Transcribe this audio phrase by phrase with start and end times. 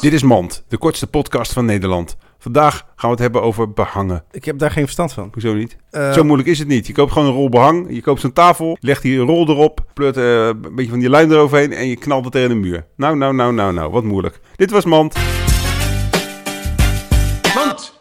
[0.00, 2.16] Dit is Mand, de kortste podcast van Nederland.
[2.38, 4.24] Vandaag gaan we het hebben over behangen.
[4.30, 5.28] Ik heb daar geen verstand van.
[5.32, 5.76] Hoezo niet?
[5.90, 6.86] Eh, Zo moeilijk is het niet.
[6.86, 10.16] Je koopt gewoon een rol behang, je koopt zo'n tafel, legt die rol erop, pleurt
[10.16, 12.86] eh, een beetje van die lijn eroverheen en je knalt het tegen de muur.
[12.96, 14.40] Nou, nou, nou, nou, nou, wat moeilijk.
[14.56, 15.16] Dit was Mand,
[17.54, 18.00] Mand.